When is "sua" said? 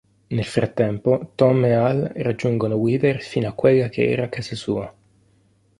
4.55-4.95